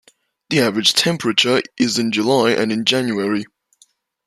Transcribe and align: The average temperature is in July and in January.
The 0.49 0.59
average 0.61 0.93
temperature 0.93 1.61
is 1.77 1.99
in 1.99 2.11
July 2.11 2.53
and 2.53 2.71
in 2.71 2.85
January. 2.85 3.45